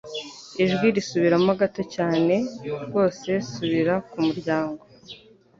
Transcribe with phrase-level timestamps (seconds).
[0.63, 2.35] Ijwi risubiramo gato cyane
[2.87, 4.83] rwose Subira ku muryango